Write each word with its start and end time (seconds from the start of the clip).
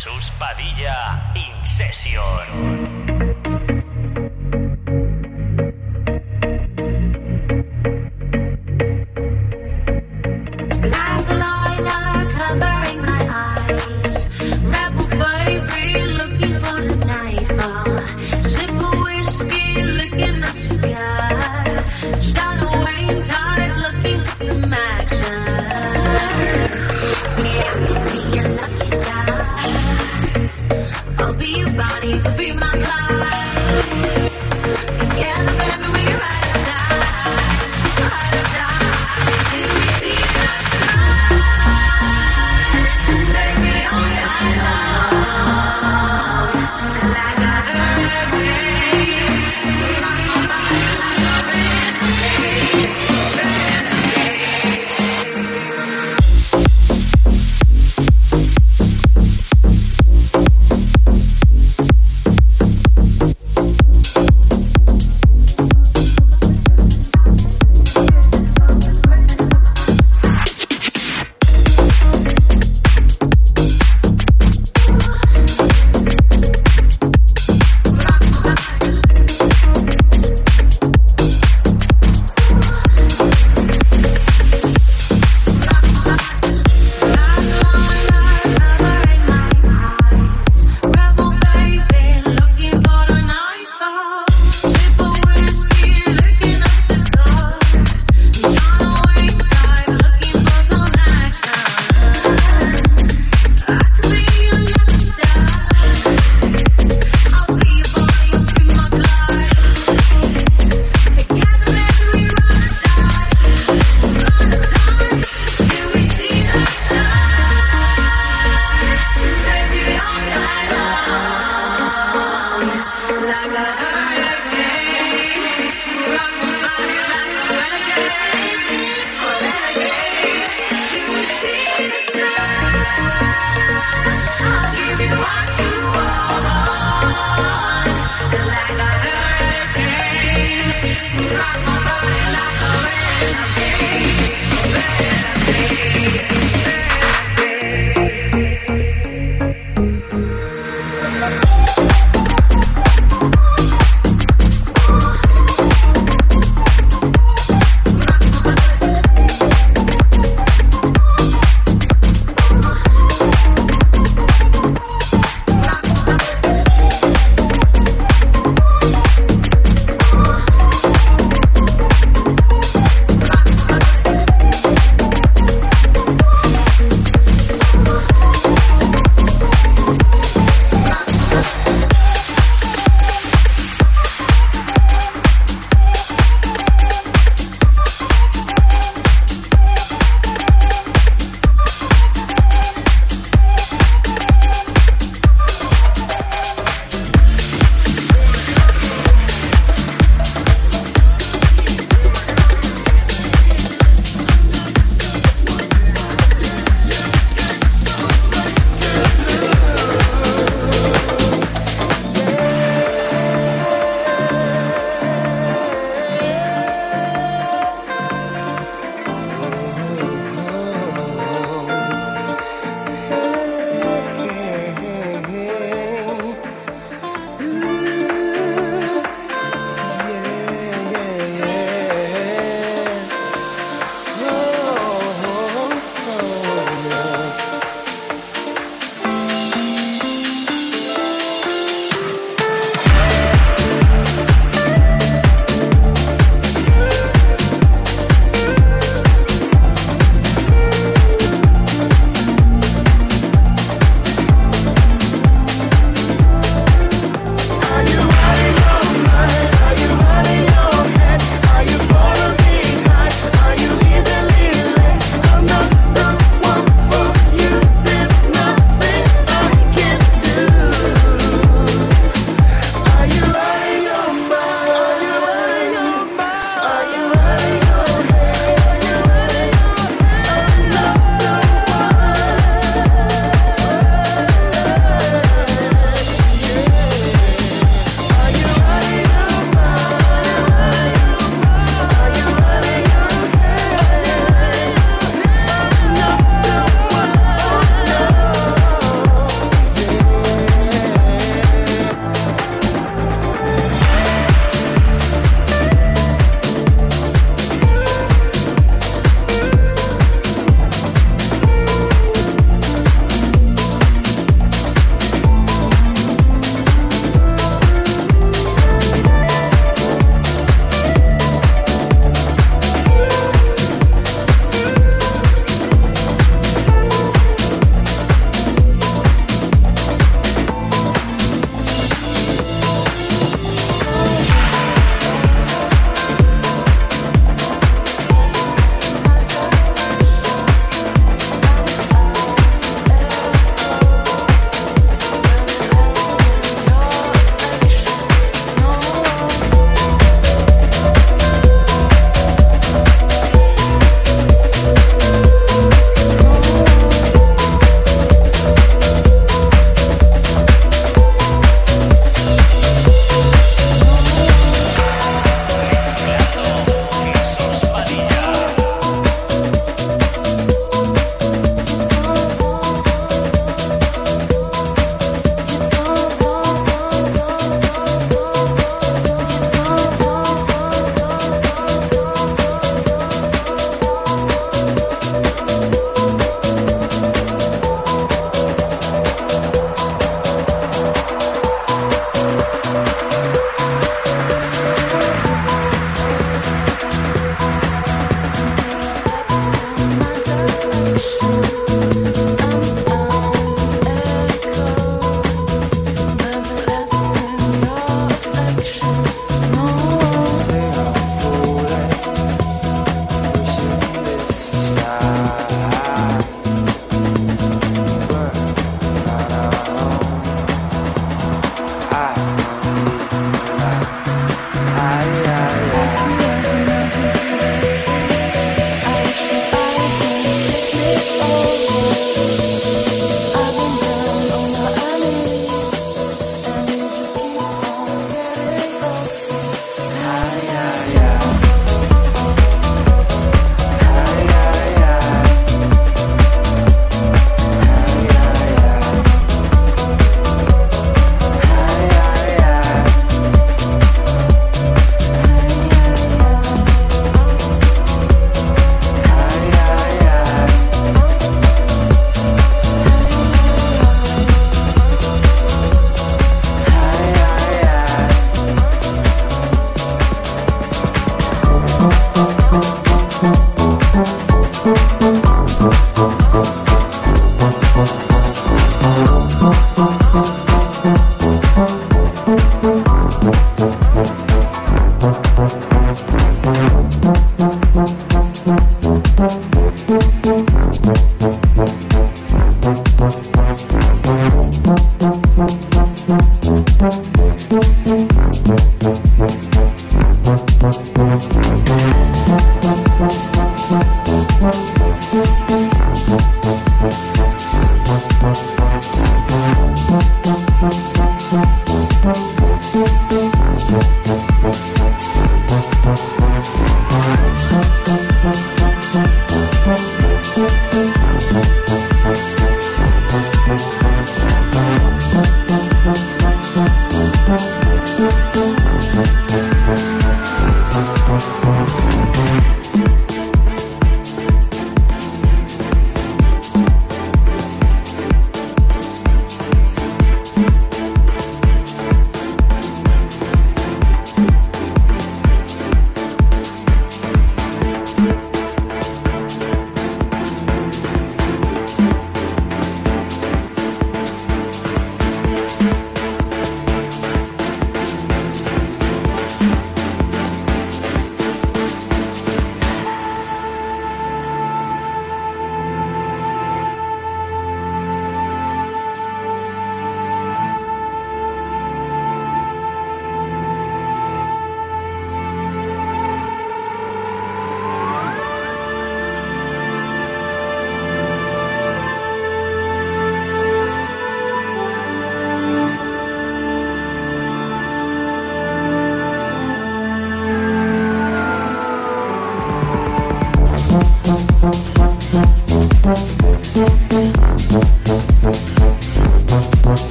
Jesús 0.00 0.32
Padilla 0.38 1.30
In 1.34 1.62
Session. 1.62 3.09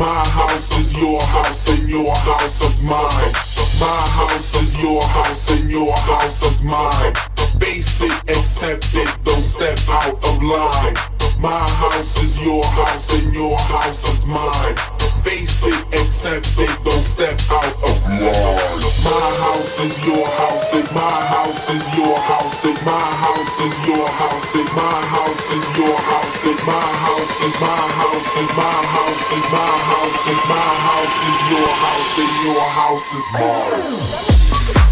My 0.00 0.26
house 0.28 0.78
is 0.78 0.96
your 0.96 1.20
house 1.20 1.78
and 1.78 1.86
your 1.86 2.14
house 2.14 2.62
is 2.62 2.80
mine. 2.80 3.34
My 3.78 4.00
house 4.16 4.62
is 4.62 4.82
your 4.82 5.02
house 5.02 5.60
and 5.60 5.70
your 5.70 5.94
house 5.94 6.42
is 6.42 6.62
mine. 6.62 7.12
Basic, 7.58 8.10
accepted, 8.26 9.08
don't 9.24 9.42
step 9.42 9.78
out 9.90 10.14
of 10.26 10.42
line. 10.42 10.94
My 11.38 11.68
house 11.68 12.22
is 12.22 12.42
your 12.42 12.64
house 12.64 13.12
and 13.22 13.34
your 13.34 13.58
house 13.58 14.08
is 14.14 14.24
mine 14.24 14.99
basic, 15.24 15.74
except 15.92 16.56
they 16.56 16.66
don't 16.84 17.04
step 17.04 17.38
out 17.50 17.74
of 17.82 17.96
line. 18.08 18.80
My 19.04 19.26
house 19.44 19.80
is 19.80 19.94
your 20.04 20.26
house, 20.26 20.72
and 20.74 20.88
my 20.92 21.18
house 21.32 21.70
is 21.70 21.84
your 21.96 22.18
house, 22.18 22.64
and 22.64 22.80
my 22.84 23.08
house 23.24 23.60
is 23.60 23.76
your 23.86 24.06
house, 24.06 24.54
and 24.54 24.70
my 24.76 24.98
house 25.14 25.50
is 25.50 25.66
your 25.76 25.96
house, 25.98 26.44
and 26.44 26.60
my 26.66 26.88
house 27.04 27.36
is 27.40 27.56
my 27.60 27.80
house, 28.00 28.36
and 28.36 28.50
my 28.56 28.76
house 28.94 29.32
is 29.32 29.46
my 29.50 29.72
house, 29.90 30.20
and 30.30 30.42
my 30.48 30.70
house 30.86 31.18
is 31.30 31.40
your 31.50 31.70
house, 31.84 32.18
and 32.18 32.32
your 32.44 32.64
house 32.78 33.08
is 33.14 33.26
mine. 34.76 34.89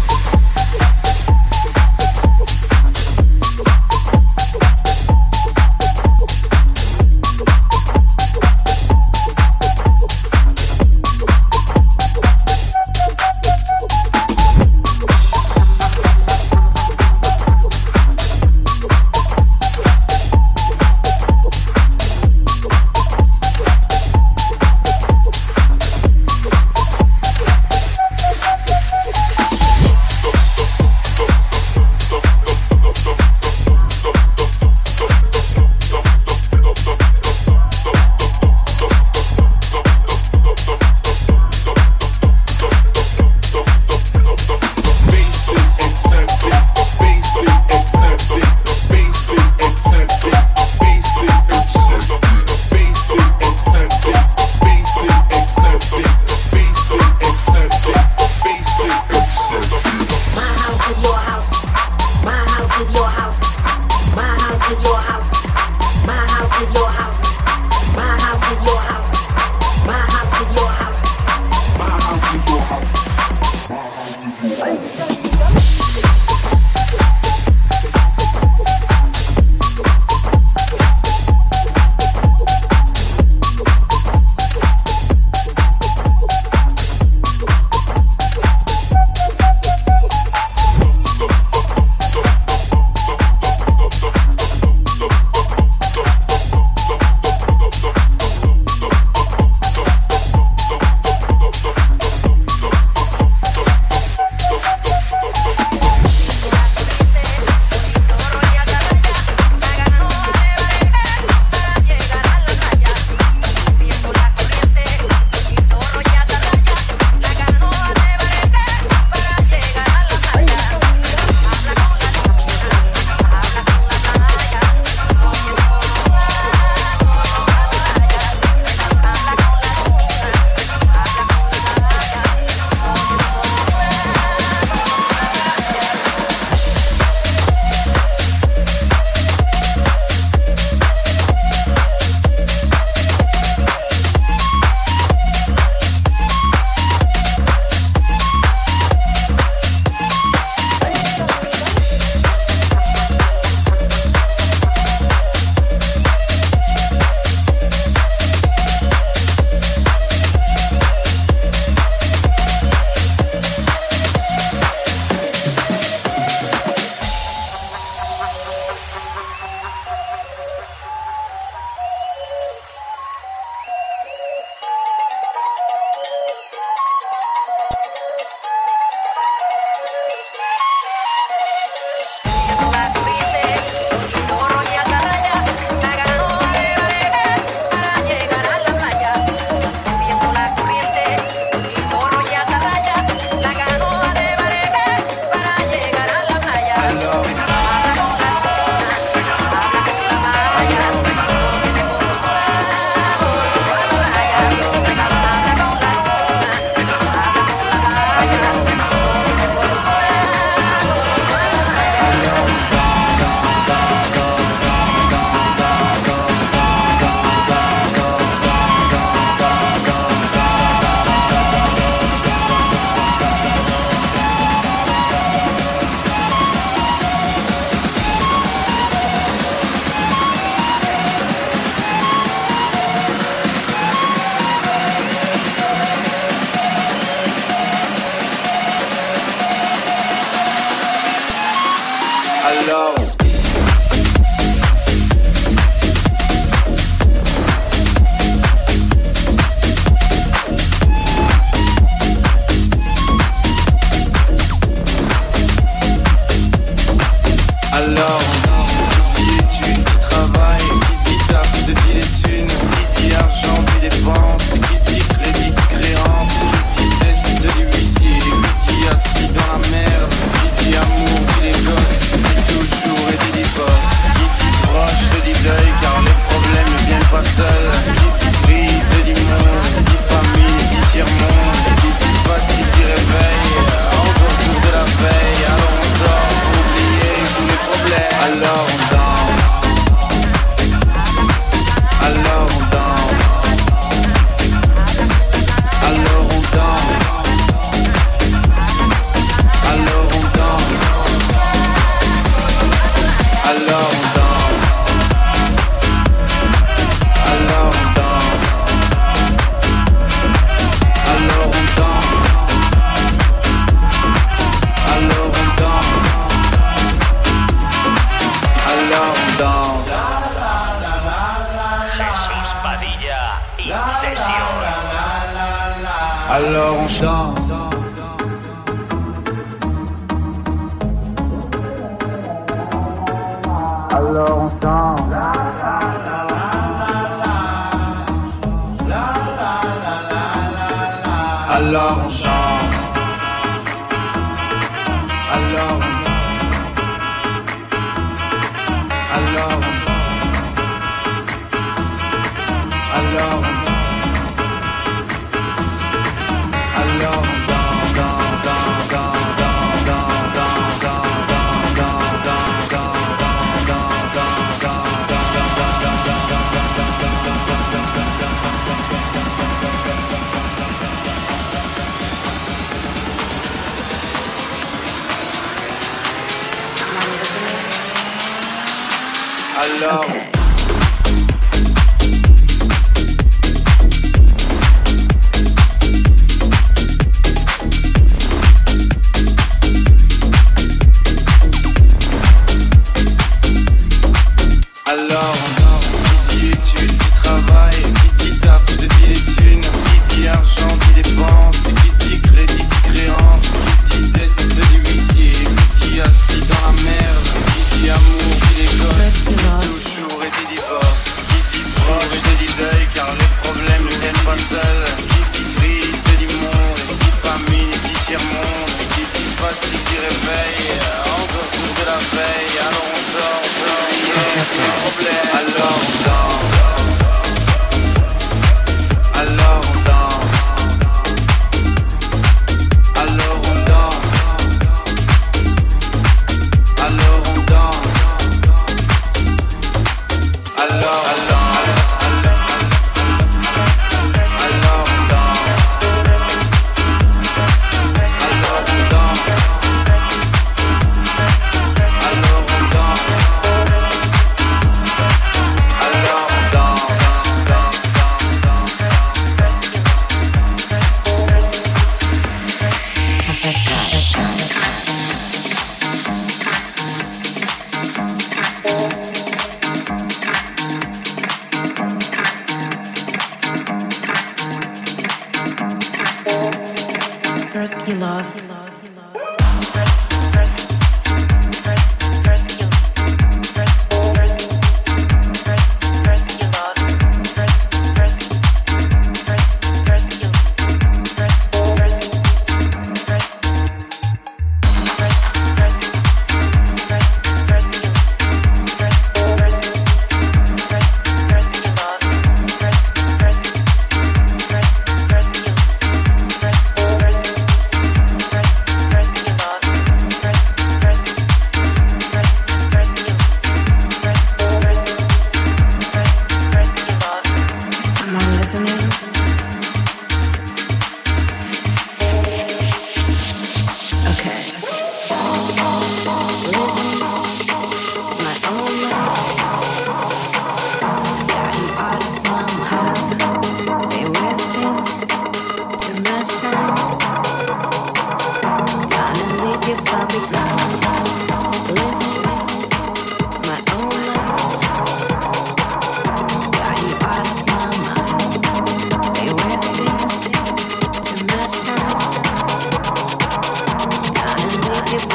Alors 326.39 326.77
on 326.79 326.87
chante. 326.87 327.48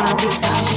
I'll. 0.06 0.73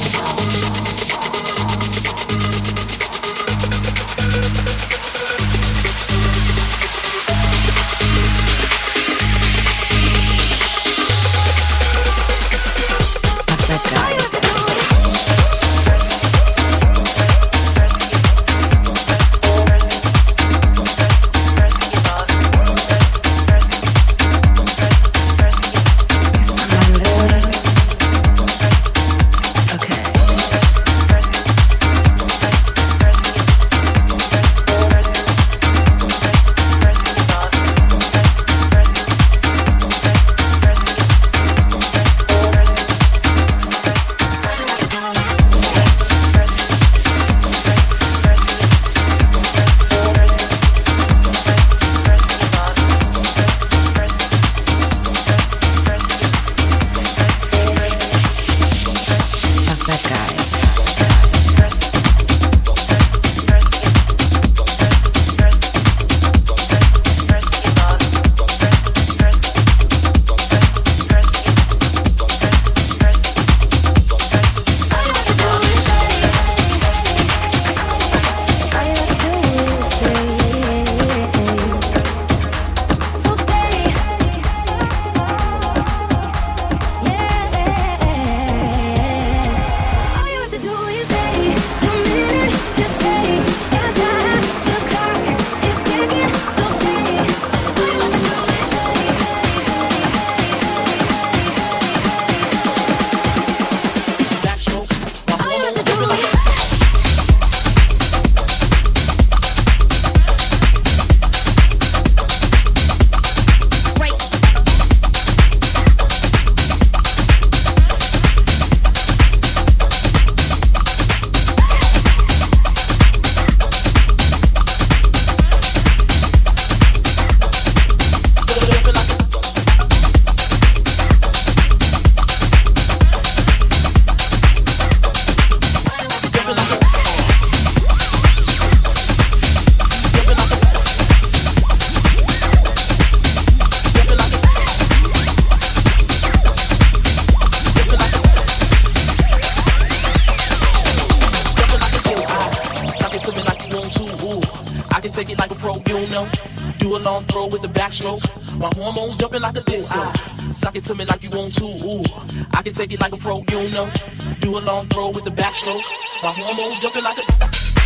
take 162.78 162.92
it 162.92 163.00
like 163.00 163.12
a 163.12 163.16
pro, 163.16 163.42
you 163.50 163.70
know. 163.70 163.90
Do 164.38 164.56
a 164.56 164.60
long 164.60 164.86
throw 164.88 165.08
with 165.08 165.24
the 165.24 165.32
backstroke. 165.32 165.82
My 166.22 166.30
hormones 166.30 166.80
jumping 166.80 167.02
like 167.02 167.18
a. 167.18 167.77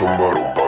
cazumbia 0.00 0.59